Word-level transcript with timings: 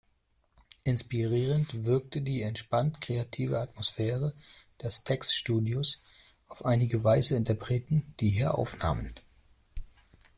Inspirierend 0.83 1.85
wirkte 1.85 2.23
die 2.23 2.41
entspannt-kreative 2.41 3.59
Atmosphäre 3.59 4.33
der 4.81 4.89
Stax-Studios 4.89 5.99
auf 6.47 6.65
einige 6.65 7.03
weiße 7.03 7.35
Interpreten, 7.37 8.15
die 8.19 8.29
hier 8.31 8.57
aufnahmen. 8.57 9.13